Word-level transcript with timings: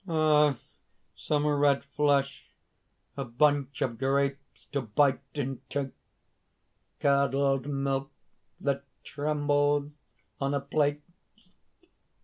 _)"Ah! 0.11 0.57
some 1.15 1.45
red 1.45 1.83
flesh 1.83 2.47
a 3.15 3.23
bunch 3.23 3.83
of 3.83 3.99
grapes 3.99 4.65
to 4.71 4.81
bite 4.81 5.21
into... 5.35 5.91
curdled 6.99 7.67
milk 7.67 8.09
that 8.59 8.83
trembles 9.03 9.91
on 10.39 10.55
a 10.55 10.59
plate!... 10.59 11.03